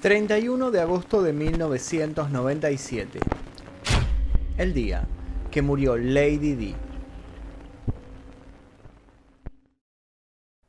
[0.00, 3.18] 31 de agosto de 1997.
[4.56, 5.08] El día
[5.50, 6.76] que murió Lady Di.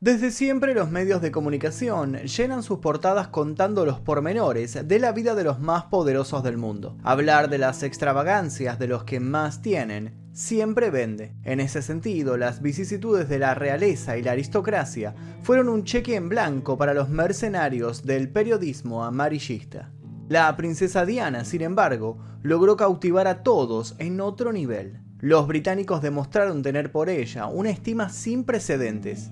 [0.00, 5.36] Desde siempre los medios de comunicación llenan sus portadas contando los pormenores de la vida
[5.36, 6.96] de los más poderosos del mundo.
[7.04, 11.34] Hablar de las extravagancias de los que más tienen siempre vende.
[11.44, 16.28] En ese sentido, las vicisitudes de la realeza y la aristocracia fueron un cheque en
[16.28, 19.90] blanco para los mercenarios del periodismo amarillista.
[20.28, 25.00] La princesa Diana, sin embargo, logró cautivar a todos en otro nivel.
[25.18, 29.30] Los británicos demostraron tener por ella una estima sin precedentes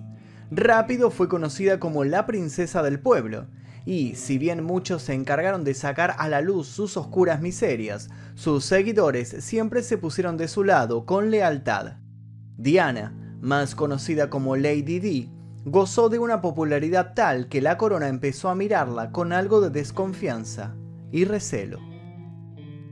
[0.51, 3.47] rápido fue conocida como la princesa del pueblo,
[3.89, 8.67] y si bien muchos se encargaron de sacar a la luz sus oscuras miserias, sus
[8.67, 11.95] seguidores siempre se pusieron de su lado con lealtad.
[12.59, 15.33] Diana, más conocida como Lady Di,
[15.65, 20.77] gozó de una popularidad tal que la corona empezó a mirarla con algo de desconfianza
[21.11, 21.88] y recelo.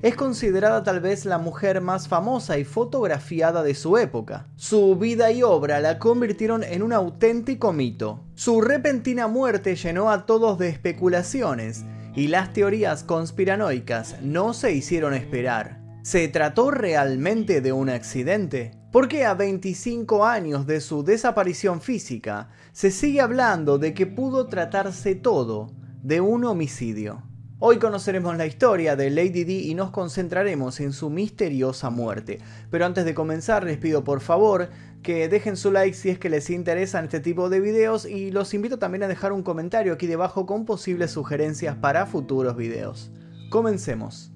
[0.02, 4.46] Es considerada tal vez la mujer más famosa y fotografiada de su época.
[4.54, 8.22] Su vida y obra la convirtieron en un auténtico mito.
[8.34, 15.14] Su repentina muerte llenó a todos de especulaciones y las teorías conspiranoicas no se hicieron
[15.14, 15.80] esperar.
[16.02, 18.72] ¿Se trató realmente de un accidente?
[18.92, 24.46] ¿Por qué a 25 años de su desaparición física se sigue hablando de que pudo
[24.46, 25.72] tratarse todo
[26.02, 27.22] de un homicidio?
[27.58, 32.38] Hoy conoceremos la historia de Lady Di y nos concentraremos en su misteriosa muerte.
[32.70, 34.68] Pero antes de comenzar les pido por favor
[35.02, 38.52] que dejen su like si es que les interesan este tipo de videos y los
[38.52, 43.10] invito también a dejar un comentario aquí debajo con posibles sugerencias para futuros videos.
[43.48, 44.32] Comencemos.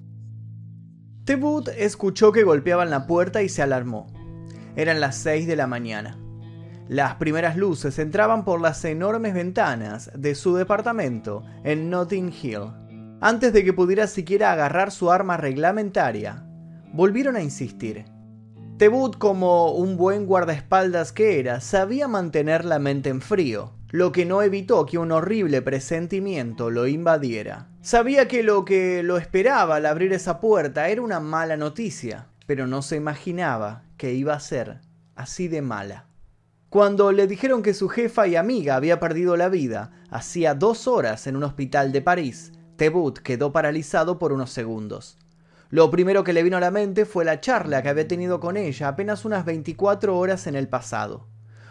[1.23, 4.07] Tebut escuchó que golpeaban la puerta y se alarmó.
[4.75, 6.17] Eran las 6 de la mañana.
[6.87, 12.80] Las primeras luces entraban por las enormes ventanas de su departamento en Notting Hill
[13.21, 16.43] antes de que pudiera siquiera agarrar su arma reglamentaria.
[16.91, 18.05] Volvieron a insistir.
[18.77, 24.25] Tebut, como un buen guardaespaldas que era, sabía mantener la mente en frío, lo que
[24.25, 27.67] no evitó que un horrible presentimiento lo invadiera.
[27.81, 32.65] Sabía que lo que lo esperaba al abrir esa puerta era una mala noticia, pero
[32.65, 34.81] no se imaginaba que iba a ser
[35.15, 36.07] así de mala.
[36.69, 41.27] Cuando le dijeron que su jefa y amiga había perdido la vida hacía dos horas
[41.27, 45.19] en un hospital de París, Tebut quedó paralizado por unos segundos.
[45.69, 48.57] Lo primero que le vino a la mente fue la charla que había tenido con
[48.57, 51.27] ella apenas unas 24 horas en el pasado.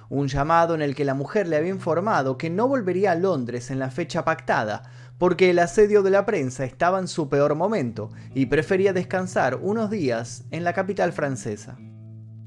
[0.08, 3.72] Un llamado en el que la mujer le había informado que no volvería a Londres
[3.72, 4.84] en la fecha pactada,
[5.18, 9.90] porque el asedio de la prensa estaba en su peor momento y prefería descansar unos
[9.90, 11.76] días en la capital francesa.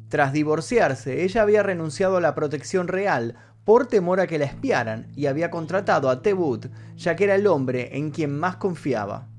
[0.08, 5.08] Tras divorciarse, ella había renunciado a la protección real por temor a que la espiaran
[5.16, 9.30] y había contratado a Tebut ya que era el hombre en quien más confiaba.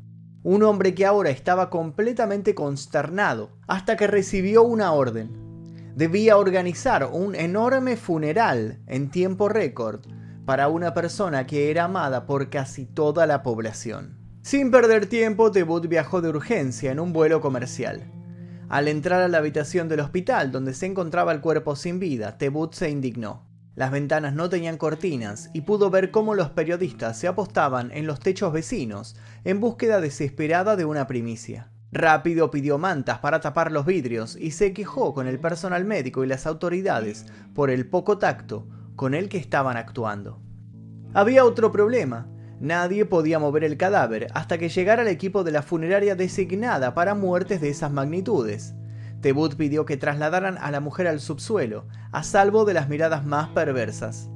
[0.42, 5.92] Un hombre que ahora estaba completamente consternado hasta que recibió una orden.
[5.96, 10.00] Debía organizar un enorme funeral en tiempo récord
[10.44, 14.18] para una persona que era amada por casi toda la población.
[14.42, 18.10] Sin perder tiempo, Tebut viajó de urgencia en un vuelo comercial.
[18.68, 22.74] Al entrar a la habitación del hospital donde se encontraba el cuerpo sin vida, Tebut
[22.74, 23.53] se indignó.
[23.74, 28.20] Las ventanas no tenían cortinas y pudo ver cómo los periodistas se apostaban en los
[28.20, 31.72] techos vecinos en búsqueda desesperada de una primicia.
[31.90, 36.28] Rápido pidió mantas para tapar los vidrios y se quejó con el personal médico y
[36.28, 40.40] las autoridades por el poco tacto con el que estaban actuando.
[41.12, 42.28] Había otro problema.
[42.60, 47.14] Nadie podía mover el cadáver hasta que llegara el equipo de la funeraria designada para
[47.16, 48.74] muertes de esas magnitudes.
[49.24, 53.48] Tebut pidió que trasladaran a la mujer al subsuelo, a salvo de las miradas más
[53.48, 54.28] perversas.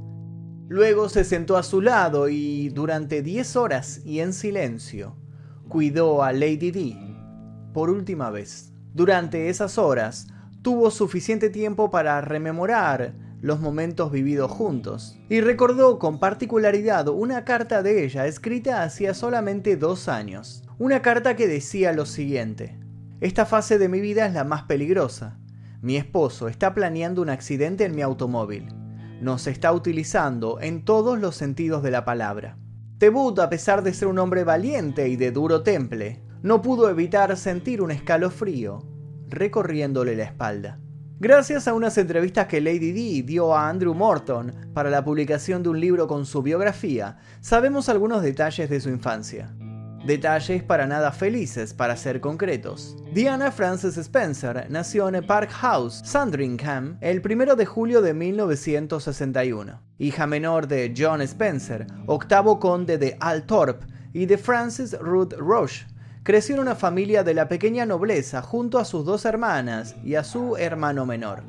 [0.66, 5.14] Luego se sentó a su lado y, durante diez horas y en silencio,
[5.68, 6.96] cuidó a Lady Di
[7.74, 8.72] por última vez.
[8.94, 10.28] Durante esas horas,
[10.62, 13.12] tuvo suficiente tiempo para rememorar
[13.42, 19.76] los momentos vividos juntos, y recordó con particularidad una carta de ella escrita hacía solamente
[19.76, 20.64] dos años.
[20.78, 22.87] Una carta que decía lo siguiente.
[23.20, 25.40] Esta fase de mi vida es la más peligrosa.
[25.82, 28.68] Mi esposo está planeando un accidente en mi automóvil.
[29.20, 32.58] Nos está utilizando en todos los sentidos de la palabra.
[32.98, 37.36] Tebut, a pesar de ser un hombre valiente y de duro temple, no pudo evitar
[37.36, 38.86] sentir un escalofrío
[39.28, 40.78] recorriéndole la espalda.
[41.18, 45.70] Gracias a unas entrevistas que Lady Di dio a Andrew Morton para la publicación de
[45.70, 49.52] un libro con su biografía, sabemos algunos detalles de su infancia.
[50.06, 52.96] Detalles para nada felices, para ser concretos.
[53.12, 59.80] Diana Frances Spencer nació en Park House, Sandringham, el 1 de julio de 1961.
[59.98, 65.86] Hija menor de John Spencer, octavo conde de Althorpe, y de Frances Ruth Roche.
[66.22, 70.24] Creció en una familia de la pequeña nobleza junto a sus dos hermanas y a
[70.24, 71.44] su hermano menor.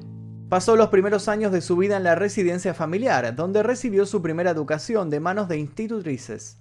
[0.50, 4.52] Pasó los primeros años de su vida en la residencia familiar, donde recibió su primera
[4.52, 6.58] educación de manos de institutrices.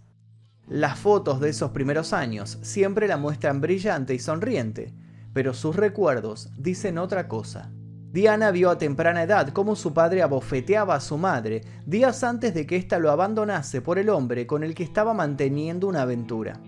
[0.68, 4.94] Las fotos de esos primeros años siempre la muestran brillante y sonriente,
[5.32, 7.70] pero sus recuerdos dicen otra cosa.
[8.12, 12.66] Diana vio a temprana edad cómo su padre abofeteaba a su madre días antes de
[12.66, 16.60] que ésta lo abandonase por el hombre con el que estaba manteniendo una aventura.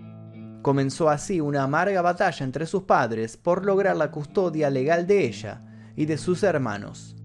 [0.61, 5.63] Comenzó así una amarga batalla entre sus padres por lograr la custodia legal de ella,
[5.95, 7.15] y de sus hermanos.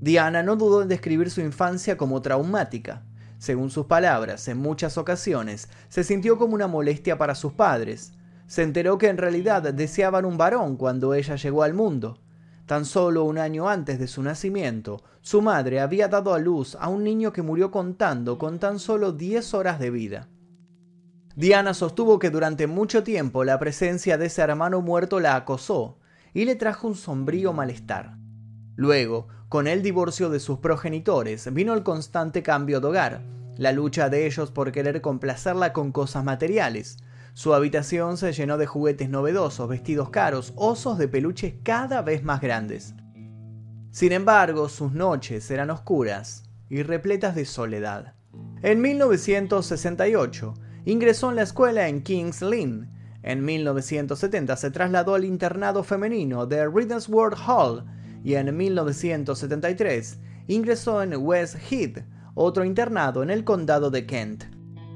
[0.00, 3.02] Diana no dudó en describir su infancia como traumática.
[3.44, 8.14] Según sus palabras, en muchas ocasiones se sintió como una molestia para sus padres.
[8.46, 12.22] Se enteró que en realidad deseaban un varón cuando ella llegó al mundo.
[12.64, 16.88] Tan solo un año antes de su nacimiento, su madre había dado a luz a
[16.88, 20.28] un niño que murió contando con tan solo 10 horas de vida.
[21.36, 25.98] Diana sostuvo que durante mucho tiempo la presencia de ese hermano muerto la acosó
[26.32, 28.16] y le trajo un sombrío malestar.
[28.76, 33.22] Luego, con el divorcio de sus progenitores, vino el constante cambio de hogar,
[33.56, 36.96] la lucha de ellos por querer complacerla con cosas materiales.
[37.34, 42.40] Su habitación se llenó de juguetes novedosos, vestidos caros, osos de peluches cada vez más
[42.40, 42.94] grandes.
[43.90, 48.14] Sin embargo, sus noches eran oscuras y repletas de soledad.
[48.62, 50.54] En 1968,
[50.84, 52.90] ingresó en la escuela en King's Lynn,
[53.24, 57.84] en 1970 se trasladó al internado femenino de World Hall
[58.24, 60.18] y en 1973
[60.48, 62.04] ingresó en West Heath,
[62.34, 64.44] otro internado en el condado de Kent.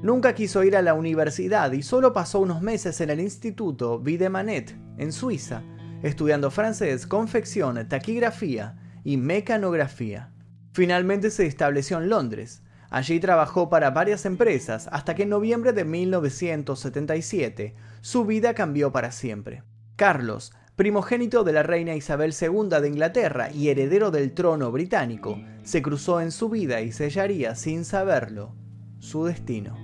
[0.03, 4.75] Nunca quiso ir a la universidad y solo pasó unos meses en el Instituto Videmanet,
[4.97, 5.61] en Suiza,
[6.03, 10.33] estudiando francés, confección, taquigrafía y mecanografía.
[10.73, 15.85] Finalmente se estableció en Londres, Allí trabajó para varias empresas hasta que en noviembre de
[15.85, 19.63] 1977 su vida cambió para siempre.
[19.95, 25.81] Carlos, primogénito de la reina Isabel II de Inglaterra y heredero del trono británico, se
[25.81, 28.55] cruzó en su vida y sellaría sin saberlo
[28.99, 29.75] su destino.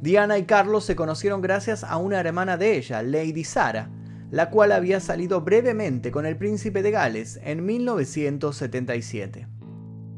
[0.00, 3.88] Diana y Carlos se conocieron gracias a una hermana de ella, Lady Sara,
[4.32, 9.46] la cual había salido brevemente con el príncipe de Gales en 1977.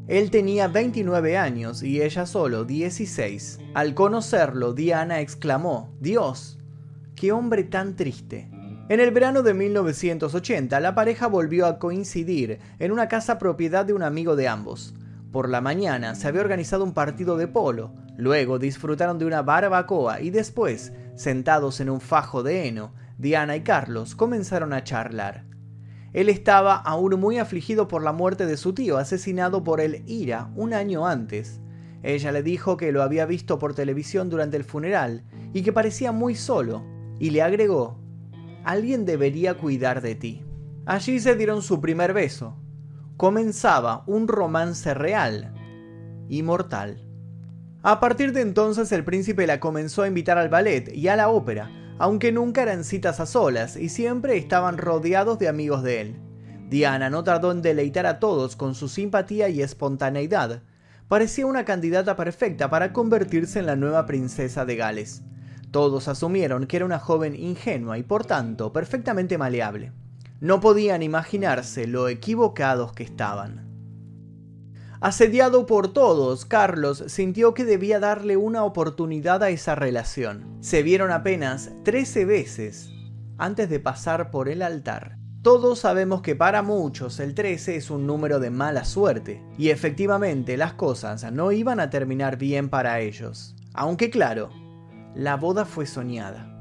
[0.08, 3.58] Él tenía 29 años y ella solo 16.
[3.74, 6.58] Al conocerlo, Diana exclamó, Dios,
[7.14, 8.55] qué hombre tan triste.
[8.88, 13.92] En el verano de 1980, la pareja volvió a coincidir en una casa propiedad de
[13.92, 14.94] un amigo de ambos.
[15.32, 20.20] Por la mañana se había organizado un partido de polo, luego disfrutaron de una barbacoa
[20.20, 25.46] y después, sentados en un fajo de heno, Diana y Carlos comenzaron a charlar.
[26.12, 30.52] Él estaba aún muy afligido por la muerte de su tío, asesinado por el IRA
[30.54, 31.60] un año antes.
[32.04, 36.12] Ella le dijo que lo había visto por televisión durante el funeral y que parecía
[36.12, 36.84] muy solo,
[37.18, 38.05] y le agregó,
[38.66, 40.44] alguien debería cuidar de ti.
[40.86, 42.56] Allí se dieron su primer beso.
[43.16, 45.54] Comenzaba un romance real
[46.28, 47.06] y mortal.
[47.82, 51.28] A partir de entonces el príncipe la comenzó a invitar al ballet y a la
[51.28, 56.16] ópera, aunque nunca eran citas a solas y siempre estaban rodeados de amigos de él.
[56.68, 60.62] Diana no tardó en deleitar a todos con su simpatía y espontaneidad.
[61.06, 65.22] Parecía una candidata perfecta para convertirse en la nueva princesa de Gales.
[65.76, 69.92] Todos asumieron que era una joven ingenua y por tanto perfectamente maleable.
[70.40, 73.68] No podían imaginarse lo equivocados que estaban.
[75.02, 80.56] Asediado por todos, Carlos sintió que debía darle una oportunidad a esa relación.
[80.60, 82.90] Se vieron apenas 13 veces
[83.36, 85.18] antes de pasar por el altar.
[85.42, 90.56] Todos sabemos que para muchos el 13 es un número de mala suerte, y efectivamente
[90.56, 93.54] las cosas no iban a terminar bien para ellos.
[93.74, 94.48] Aunque claro,
[95.16, 96.52] la boda fue soñada.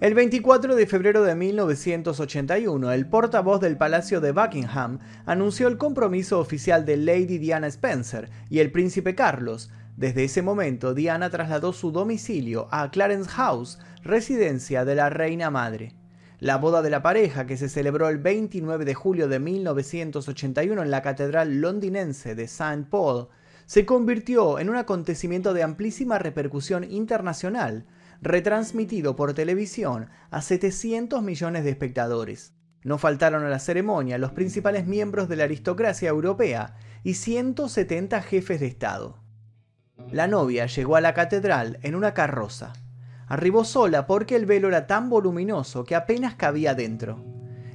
[0.00, 6.40] El 24 de febrero de 1981, el portavoz del Palacio de Buckingham anunció el compromiso
[6.40, 9.70] oficial de Lady Diana Spencer y el príncipe Carlos.
[9.96, 15.94] Desde ese momento, Diana trasladó su domicilio a Clarence House, residencia de la reina madre.
[16.40, 20.90] La boda de la pareja, que se celebró el 29 de julio de 1981 en
[20.90, 22.86] la catedral londinense de St.
[22.90, 23.28] Paul,
[23.66, 27.84] se convirtió en un acontecimiento de amplísima repercusión internacional,
[28.22, 32.52] retransmitido por televisión a 700 millones de espectadores.
[32.82, 38.60] No faltaron a la ceremonia los principales miembros de la aristocracia europea y 170 jefes
[38.60, 39.18] de Estado.
[40.10, 42.72] La novia llegó a la catedral en una carroza.
[43.26, 47.24] Arribó sola porque el velo era tan voluminoso que apenas cabía dentro.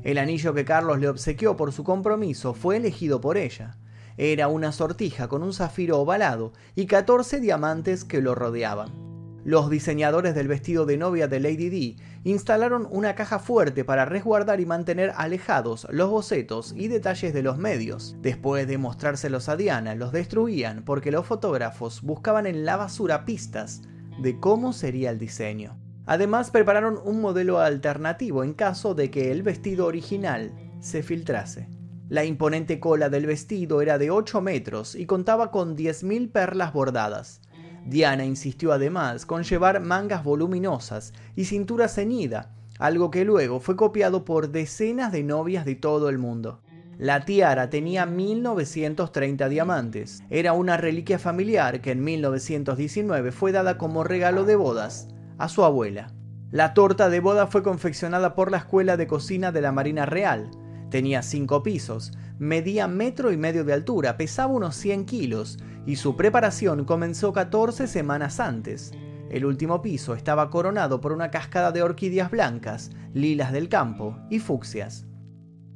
[0.04, 3.78] El anillo que Carlos le obsequió por su compromiso fue elegido por ella.
[4.18, 9.05] Era una sortija con un zafiro ovalado y 14 diamantes que lo rodeaban.
[9.46, 14.60] Los diseñadores del vestido de novia de Lady D instalaron una caja fuerte para resguardar
[14.60, 18.16] y mantener alejados los bocetos y detalles de los medios.
[18.24, 23.84] Después de mostrárselos a Diana, los destruían porque los fotógrafos buscaban en la basura pistas
[24.20, 25.78] de cómo sería el diseño.
[26.08, 31.70] Además, prepararon un modelo alternativo en caso de que el vestido original se filtrase.
[32.10, 37.42] La imponente cola del vestido era de 8 metros y contaba con 10.000 perlas bordadas.
[37.86, 44.26] Diana insistió además con llevar mangas voluminosas y cintura ceñida, algo que luego fue copiado
[44.26, 46.62] por decenas de novias de todo el mundo.
[46.98, 50.24] La tiara tenía 1930 diamantes.
[50.30, 55.64] Era una reliquia familiar que en 1919 fue dada como regalo de bodas a su
[55.64, 56.08] abuela.
[56.52, 60.50] La torta de boda fue confeccionada por la Escuela de Cocina de la Marina Real.
[60.90, 66.16] Tenía cinco pisos, medía metro y medio de altura, pesaba unos 100 kilos y su
[66.16, 68.92] preparación comenzó 14 semanas antes.
[69.30, 74.40] El último piso estaba coronado por una cascada de orquídeas blancas, lilas del campo y
[74.40, 75.06] fucsias.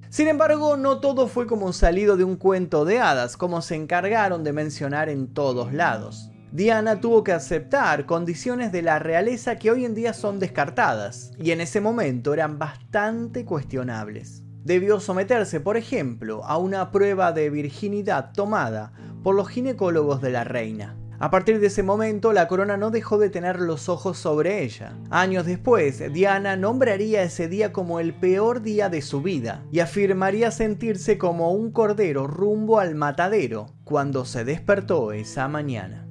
[0.09, 4.43] Sin embargo, no todo fue como salido de un cuento de hadas, como se encargaron
[4.43, 6.31] de mencionar en todos lados.
[6.51, 11.51] Diana tuvo que aceptar condiciones de la realeza que hoy en día son descartadas, y
[11.51, 14.41] en ese momento eran bastante cuestionables.
[14.63, 18.91] Debió someterse, por ejemplo, a una prueba de virginidad tomada
[19.23, 20.95] por los ginecólogos de la reina.
[21.21, 24.93] A partir de ese momento, la corona no dejó de tener los ojos sobre ella.
[25.09, 30.49] Años después, Diana nombraría ese día como el peor día de su vida y afirmaría
[30.49, 36.08] sentirse como un cordero rumbo al matadero cuando se despertó esa mañana.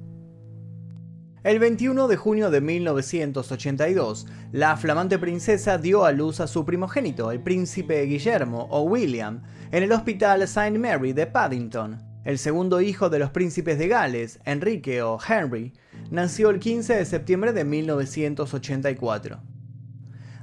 [1.41, 7.31] El 21 de junio de 1982, la flamante princesa dio a luz a su primogénito,
[7.31, 10.77] el príncipe Guillermo o William, en el hospital St.
[10.77, 12.03] Mary de Paddington.
[12.25, 15.71] El segundo hijo de los príncipes de Gales, Enrique o Henry,
[16.11, 19.39] nació el 15 de septiembre de 1984.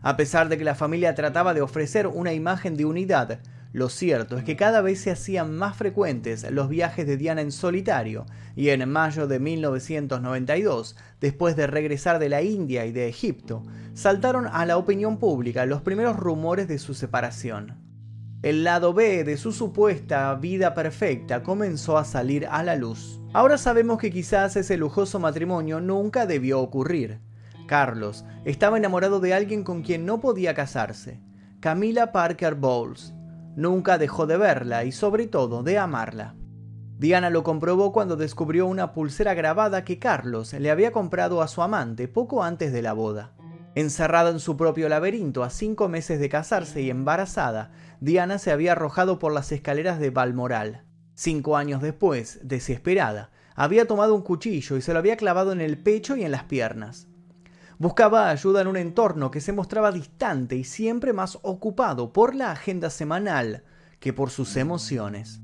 [0.00, 3.40] A pesar de que la familia trataba de ofrecer una imagen de unidad,
[3.76, 7.52] lo cierto es que cada vez se hacían más frecuentes los viajes de Diana en
[7.52, 13.64] solitario, y en mayo de 1992, después de regresar de la India y de Egipto,
[13.92, 17.74] saltaron a la opinión pública los primeros rumores de su separación.
[18.42, 23.20] El lado B de su supuesta vida perfecta comenzó a salir a la luz.
[23.34, 27.20] Ahora sabemos que quizás ese lujoso matrimonio nunca debió ocurrir.
[27.66, 31.20] Carlos estaba enamorado de alguien con quien no podía casarse,
[31.60, 33.12] Camila Parker Bowles.
[33.56, 36.34] Nunca dejó de verla y sobre todo de amarla.
[36.98, 41.62] Diana lo comprobó cuando descubrió una pulsera grabada que Carlos le había comprado a su
[41.62, 43.32] amante poco antes de la boda.
[43.74, 48.72] Encerrada en su propio laberinto a cinco meses de casarse y embarazada, Diana se había
[48.72, 50.84] arrojado por las escaleras de Balmoral.
[51.14, 55.78] Cinco años después, desesperada, había tomado un cuchillo y se lo había clavado en el
[55.78, 57.08] pecho y en las piernas.
[57.78, 62.50] Buscaba ayuda en un entorno que se mostraba distante y siempre más ocupado por la
[62.50, 63.64] agenda semanal
[64.00, 65.40] que por sus emociones.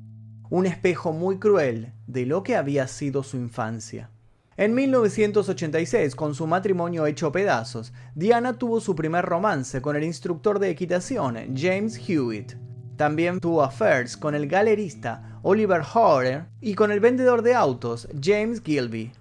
[0.49, 4.11] Un espejo muy cruel de lo que había sido su infancia.
[4.57, 10.59] En 1986, con su matrimonio hecho pedazos, Diana tuvo su primer romance con el instructor
[10.59, 12.55] de equitación James Hewitt.
[12.97, 18.63] También tuvo affairs con el galerista Oliver Horner y con el vendedor de autos James
[18.63, 19.13] Gilby.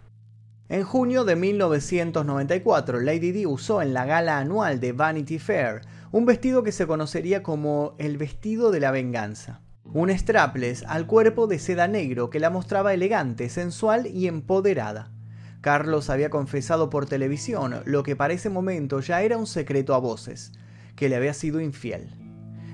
[0.72, 5.82] En junio de 1994, Lady Di usó en la gala anual de Vanity Fair
[6.14, 9.60] un vestido que se conocería como el vestido de la venganza.
[9.84, 15.12] Un strapless al cuerpo de seda negro que la mostraba elegante, sensual y empoderada.
[15.60, 19.98] Carlos había confesado por televisión lo que para ese momento ya era un secreto a
[19.98, 20.54] voces,
[20.96, 22.16] que le había sido infiel.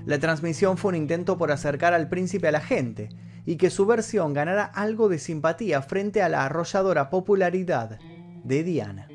[0.05, 3.09] La transmisión fue un intento por acercar al príncipe a la gente
[3.47, 7.97] y que su versión ganara algo de simpatía frente a la arrolladora popularidad
[8.43, 9.07] de Diana.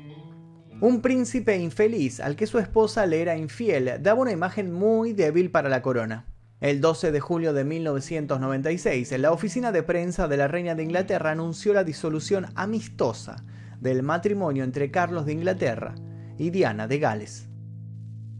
[0.81, 5.51] Un príncipe infeliz al que su esposa le era infiel daba una imagen muy débil
[5.51, 6.25] para la corona.
[6.61, 11.29] El 12 de julio de 1996, la oficina de prensa de la reina de Inglaterra
[11.29, 13.45] anunció la disolución amistosa
[13.81, 15.93] del matrimonio entre Carlos de Inglaterra
[16.39, 17.49] y Diana de Gales.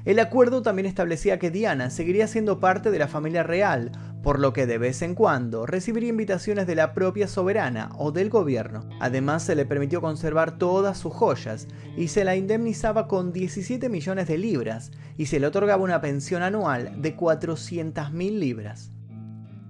[0.06, 3.92] El acuerdo también establecía que Diana seguiría siendo parte de la familia real,
[4.24, 8.30] por lo que de vez en cuando recibiría invitaciones de la propia soberana o del
[8.30, 8.88] gobierno.
[9.02, 14.28] Además se le permitió conservar todas sus joyas y se la indemnizaba con 17 millones
[14.30, 18.92] de libras y se le otorgaba una pensión anual de 400.000 libras.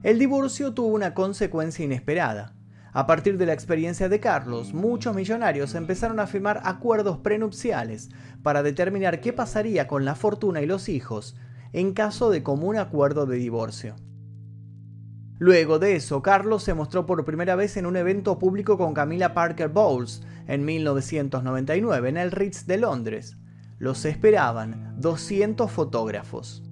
[0.03, 2.53] El divorcio tuvo una consecuencia inesperada.
[2.91, 8.12] A partir de la experiencia de Carlos, muchos millonarios empezaron a firmar acuerdos prenupciales
[8.43, 11.36] para determinar qué pasaría con la fortuna y los hijos
[11.72, 13.95] en caso de común acuerdo de divorcio.
[15.43, 19.33] Luego de eso, Carlos se mostró por primera vez en un evento público con Camila
[19.33, 23.35] Parker Bowles en 1999 en el Ritz de Londres.
[23.77, 26.63] Los esperaban 200 fotógrafos.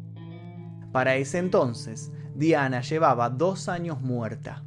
[0.93, 4.63] Para ese entonces, Diana llevaba dos años muerta.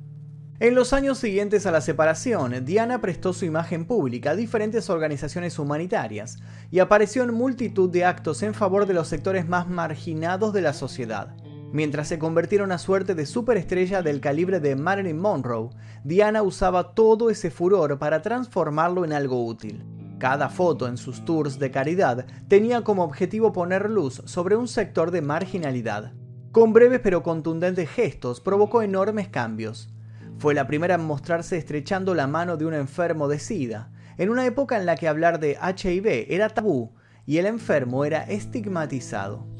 [0.61, 5.58] En los años siguientes a la separación, Diana prestó su imagen pública a diferentes organizaciones
[5.58, 6.37] humanitarias
[6.70, 10.75] y apareció en multitud de actos en favor de los sectores más marginados de la
[10.75, 11.34] sociedad.
[11.75, 15.71] Mientras se convertía en una suerte de superestrella del calibre de Marilyn Monroe,
[16.04, 19.85] Diana usaba todo ese furor para transformarlo en algo útil.
[20.21, 25.11] Cada foto en sus tours de caridad tenía como objetivo poner luz sobre un sector
[25.11, 26.12] de marginalidad.
[26.52, 29.93] Con breves pero contundentes gestos provocó enormes cambios.
[30.38, 34.47] Fue la primera en mostrarse estrechando la mano de un enfermo de SIDA, en una
[34.47, 36.95] época en la que hablar de HIV era tabú
[37.26, 39.53] y el enfermo era estigmatizado.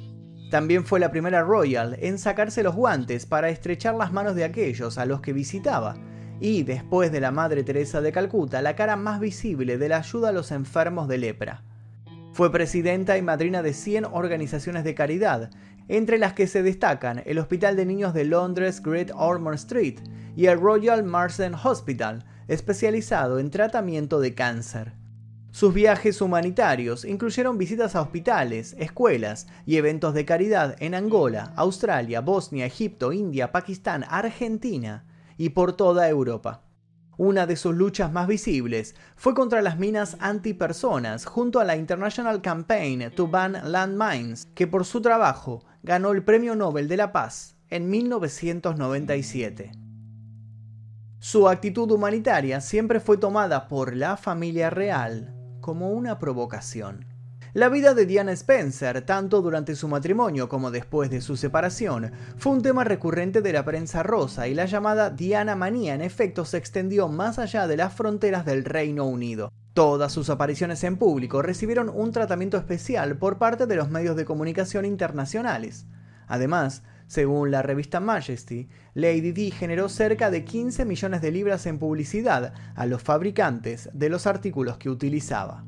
[0.55, 4.99] También fue la primera Royal en sacarse los guantes para estrechar las manos de aquellos
[4.99, 5.97] a los que visitaba,
[6.39, 10.29] y después de la Madre Teresa de Calcuta, la cara más visible de la ayuda
[10.29, 11.65] a los enfermos de lepra.
[12.33, 15.51] Fue presidenta y madrina de 100 organizaciones de caridad,
[15.89, 19.99] entre las que se destacan el Hospital de Niños de Londres Great Ormond Street
[20.37, 25.04] y el Royal Marsden Hospital, especializado en tratamiento de cáncer.
[25.55, 32.21] Sus viajes humanitarios incluyeron visitas a hospitales, escuelas y eventos de caridad en Angola, Australia,
[32.21, 35.05] Bosnia, Egipto, India, Pakistán, Argentina
[35.37, 36.65] y por toda Europa.
[37.17, 42.43] Una de sus luchas más visibles fue contra las minas antipersonas junto a la International
[42.43, 47.55] Campaign to Ban Landmines, que por su trabajo ganó el Premio Nobel de la Paz
[47.71, 49.71] en 1997.
[51.21, 55.34] Su actitud humanitaria siempre fue tomada por la familia real
[55.65, 57.07] como una provocación.
[57.55, 62.53] La vida de Diana Spencer, tanto durante su matrimonio como después de su separación, fue
[62.53, 66.59] un tema recurrente de la prensa rosa y la llamada Diana Manía en efecto se
[66.59, 69.51] extendió más allá de las fronteras del Reino Unido.
[69.73, 74.27] Todas sus apariciones en público recibieron un tratamiento especial por parte de los medios de
[74.27, 75.87] comunicación internacionales.
[76.27, 81.79] Además, según la revista Majesty, Lady Di generó cerca de 15 millones de libras en
[81.79, 85.65] publicidad a los fabricantes de los artículos que utilizaba.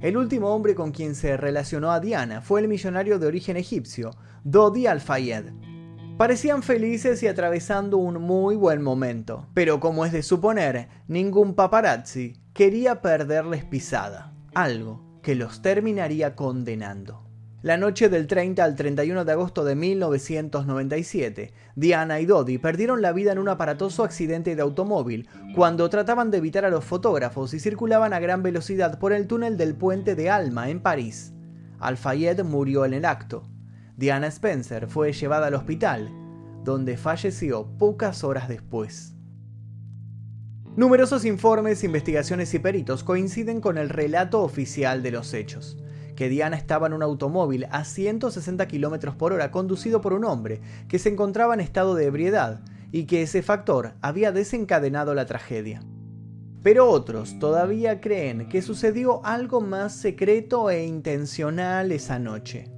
[0.00, 4.10] El último hombre con quien se relacionó a Diana fue el millonario de origen egipcio,
[4.44, 5.46] Dodi Al-Fayed.
[6.18, 12.34] Parecían felices y atravesando un muy buen momento, pero como es de suponer, ningún paparazzi
[12.52, 17.25] quería perderles pisada, algo que los terminaría condenando.
[17.62, 23.12] La noche del 30 al 31 de agosto de 1997, Diana y Dodi perdieron la
[23.12, 27.58] vida en un aparatoso accidente de automóvil cuando trataban de evitar a los fotógrafos y
[27.58, 31.32] circulaban a gran velocidad por el túnel del puente de Alma en París.
[31.80, 33.48] Al-Fayed murió en el acto.
[33.96, 36.10] Diana Spencer fue llevada al hospital,
[36.62, 39.14] donde falleció pocas horas después.
[40.76, 45.78] Numerosos informes, investigaciones y peritos coinciden con el relato oficial de los hechos
[46.16, 50.60] que Diana estaba en un automóvil a 160 km por hora conducido por un hombre
[50.88, 55.82] que se encontraba en estado de ebriedad y que ese factor había desencadenado la tragedia.
[56.62, 62.72] Pero otros todavía creen que sucedió algo más secreto e intencional esa noche.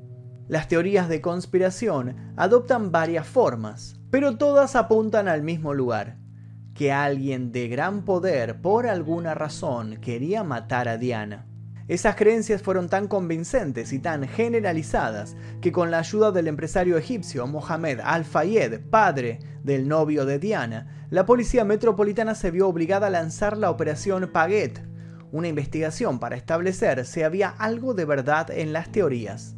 [0.46, 6.18] Las teorías de conspiración adoptan varias formas, pero todas apuntan al mismo lugar,
[6.74, 11.46] que alguien de gran poder por alguna razón quería matar a Diana.
[11.88, 17.46] Esas creencias fueron tan convincentes y tan generalizadas que con la ayuda del empresario egipcio
[17.46, 23.56] Mohamed Al-Fayed, padre del novio de Diana, la policía metropolitana se vio obligada a lanzar
[23.56, 24.82] la operación Paget,
[25.32, 29.56] una investigación para establecer si había algo de verdad en las teorías.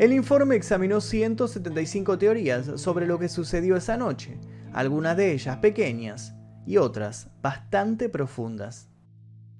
[0.00, 4.40] El informe examinó 175 teorías sobre lo que sucedió esa noche,
[4.72, 6.34] algunas de ellas pequeñas
[6.66, 8.91] y otras bastante profundas.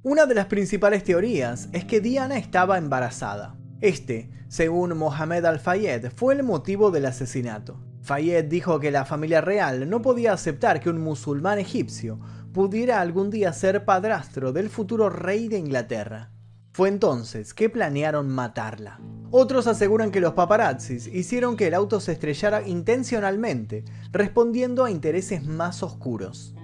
[0.05, 3.55] Una de las principales teorías es que Diana estaba embarazada.
[3.81, 7.79] Este, según Mohamed Al-Fayed, fue el motivo del asesinato.
[8.01, 12.19] Fayed dijo que la familia real no podía aceptar que un musulmán egipcio
[12.53, 16.33] pudiera algún día ser padrastro del futuro rey de Inglaterra.
[16.73, 18.99] Fue entonces que planearon matarla.
[19.31, 25.45] Otros aseguran que los paparazzis hicieron que el auto se estrellara intencionalmente, respondiendo a intereses
[25.45, 26.57] más oscuros.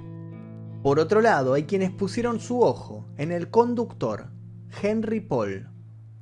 [0.88, 4.30] Por otro lado, hay quienes pusieron su ojo en el conductor,
[4.82, 5.68] Henry Paul.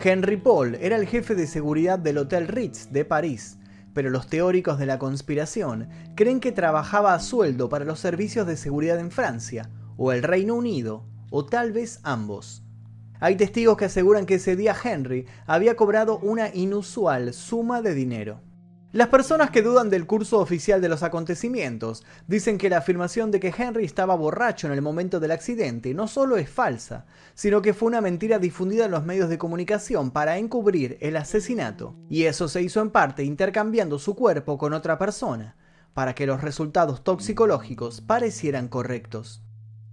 [0.00, 3.60] Henry Paul era el jefe de seguridad del Hotel Ritz de París,
[3.94, 8.56] pero los teóricos de la conspiración creen que trabajaba a sueldo para los servicios de
[8.56, 12.64] seguridad en Francia, o el Reino Unido, o tal vez ambos.
[13.20, 18.40] Hay testigos que aseguran que ese día Henry había cobrado una inusual suma de dinero.
[18.92, 23.40] Las personas que dudan del curso oficial de los acontecimientos dicen que la afirmación de
[23.40, 27.74] que Henry estaba borracho en el momento del accidente no solo es falsa, sino que
[27.74, 32.46] fue una mentira difundida en los medios de comunicación para encubrir el asesinato, y eso
[32.46, 35.56] se hizo en parte intercambiando su cuerpo con otra persona,
[35.92, 39.42] para que los resultados toxicológicos parecieran correctos.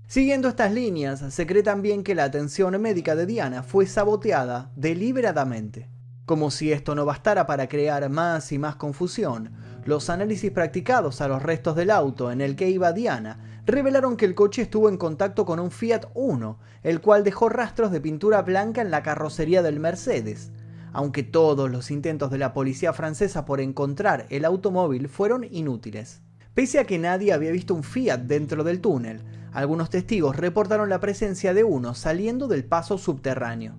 [0.07, 5.89] Siguiendo estas líneas, se cree también que la atención médica de Diana fue saboteada deliberadamente.
[6.25, 9.51] Como si esto no bastara para crear más y más confusión,
[9.83, 14.23] los análisis practicados a los restos del auto en el que iba Diana revelaron que
[14.23, 18.41] el coche estuvo en contacto con un Fiat Uno, el cual dejó rastros de pintura
[18.41, 20.51] blanca en la carrocería del Mercedes,
[20.93, 26.21] aunque todos los intentos de la policía francesa por encontrar el automóvil fueron inútiles.
[26.53, 31.01] Pese a que nadie había visto un Fiat dentro del túnel, algunos testigos reportaron la
[31.01, 33.75] presencia de uno saliendo del paso subterráneo.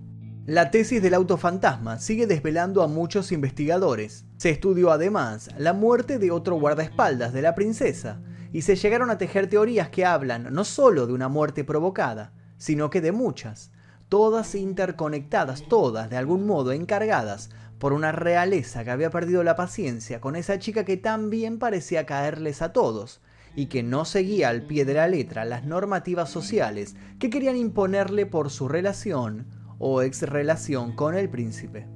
[0.47, 4.25] La tesis del auto fantasma sigue desvelando a muchos investigadores.
[4.37, 8.21] Se estudió además la muerte de otro guardaespaldas de la princesa,
[8.53, 12.91] y se llegaron a tejer teorías que hablan no solo de una muerte provocada, sino
[12.91, 13.71] que de muchas,
[14.07, 20.21] todas interconectadas, todas de algún modo encargadas por una realeza que había perdido la paciencia
[20.21, 23.19] con esa chica que tan bien parecía caerles a todos,
[23.55, 28.27] y que no seguía al pie de la letra las normativas sociales que querían imponerle
[28.27, 31.87] por su relación o ex relación con el príncipe.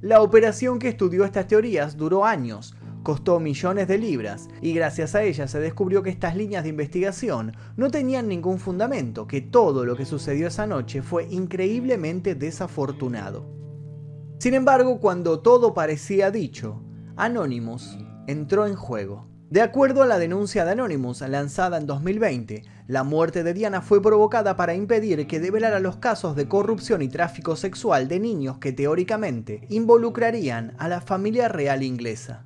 [0.00, 5.22] La operación que estudió estas teorías duró años, costó millones de libras y gracias a
[5.22, 9.96] ella se descubrió que estas líneas de investigación no tenían ningún fundamento, que todo lo
[9.96, 13.46] que sucedió esa noche fue increíblemente desafortunado.
[14.38, 16.82] Sin embargo, cuando todo parecía dicho,
[17.16, 17.98] Anonymous
[18.28, 19.26] entró en juego.
[19.50, 24.02] De acuerdo a la denuncia de Anonymous lanzada en 2020, la muerte de Diana fue
[24.02, 28.74] provocada para impedir que develara los casos de corrupción y tráfico sexual de niños que
[28.74, 32.44] teóricamente involucrarían a la familia real inglesa.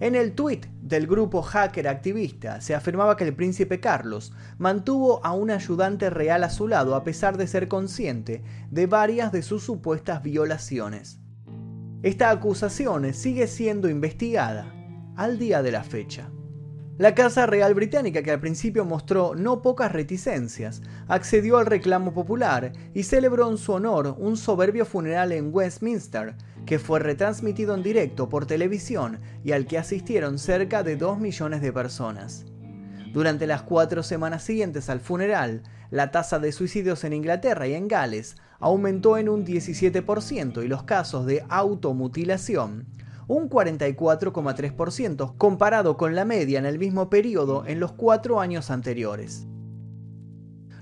[0.00, 5.34] En el tuit del grupo hacker activista se afirmaba que el príncipe Carlos mantuvo a
[5.34, 8.42] un ayudante real a su lado a pesar de ser consciente
[8.72, 11.20] de varias de sus supuestas violaciones.
[12.02, 14.73] Esta acusación sigue siendo investigada
[15.16, 16.30] al día de la fecha.
[16.96, 22.72] La Casa Real Británica, que al principio mostró no pocas reticencias, accedió al reclamo popular
[22.94, 28.28] y celebró en su honor un soberbio funeral en Westminster, que fue retransmitido en directo
[28.28, 32.46] por televisión y al que asistieron cerca de 2 millones de personas.
[33.12, 37.88] Durante las cuatro semanas siguientes al funeral, la tasa de suicidios en Inglaterra y en
[37.88, 42.86] Gales aumentó en un 17% y los casos de automutilación
[43.26, 49.46] un 44,3% comparado con la media en el mismo periodo en los cuatro años anteriores.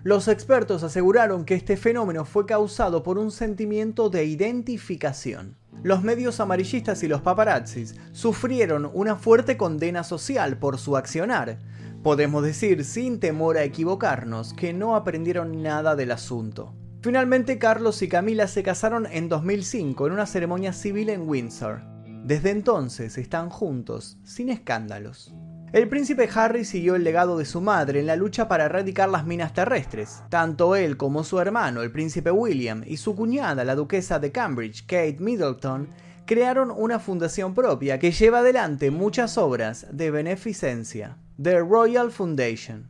[0.04, 5.56] Los expertos aseguraron que este fenómeno fue causado por un sentimiento de identificación.
[5.84, 11.60] Los medios amarillistas y los paparazzis sufrieron una fuerte condena social por su accionar.
[12.02, 16.74] Podemos decir sin temor a equivocarnos que no aprendieron nada del asunto.
[17.00, 21.91] Finalmente Carlos y Camila se casaron en 2005 en una ceremonia civil en Windsor.
[22.24, 25.34] Desde entonces están juntos, sin escándalos.
[25.72, 29.26] El príncipe Harry siguió el legado de su madre en la lucha para erradicar las
[29.26, 30.22] minas terrestres.
[30.28, 34.86] Tanto él como su hermano, el príncipe William, y su cuñada, la duquesa de Cambridge,
[34.86, 35.88] Kate Middleton,
[36.24, 42.88] crearon una fundación propia que lleva adelante muchas obras de beneficencia, The Royal Foundation.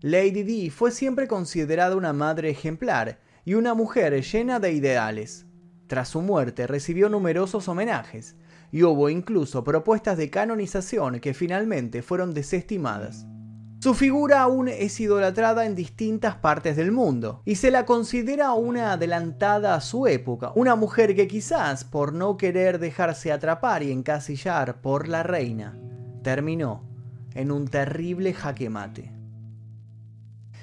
[0.00, 5.44] Lady Di fue siempre considerada una madre ejemplar y una mujer llena de ideales.
[5.90, 8.36] Tras su muerte recibió numerosos homenajes
[8.70, 13.26] y hubo incluso propuestas de canonización que finalmente fueron desestimadas.
[13.80, 18.92] Su figura aún es idolatrada en distintas partes del mundo y se la considera una
[18.92, 24.80] adelantada a su época, una mujer que quizás por no querer dejarse atrapar y encasillar
[24.82, 25.76] por la reina,
[26.22, 26.84] terminó
[27.34, 29.10] en un terrible jaque mate.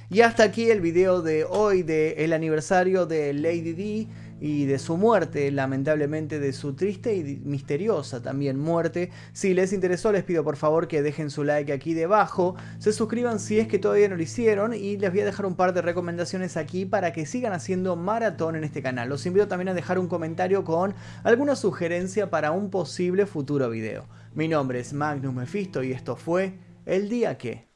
[0.10, 4.08] Y hasta aquí el video de hoy del aniversario de Lady D
[4.40, 9.12] y de su muerte, lamentablemente de su triste y misteriosa también muerte.
[9.34, 13.40] Si les interesó les pido por favor que dejen su like aquí debajo, se suscriban
[13.40, 15.82] si es que todavía no lo hicieron y les voy a dejar un par de
[15.82, 19.10] recomendaciones aquí para que sigan haciendo maratón en este canal.
[19.10, 24.06] Los invito también a dejar un comentario con alguna sugerencia para un posible futuro video.
[24.34, 26.54] Mi nombre es Magnus Mephisto y esto fue
[26.86, 27.67] El Día Que...